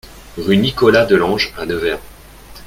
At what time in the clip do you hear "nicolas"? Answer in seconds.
0.57-1.05